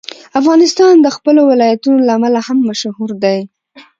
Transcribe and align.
افغانستان 0.39 0.93
د 1.01 1.07
خپلو 1.15 1.41
ولایتونو 1.51 1.97
له 2.07 2.11
امله 2.17 2.39
هم 2.47 2.57
مشهور 2.69 3.09
دی. 3.23 3.39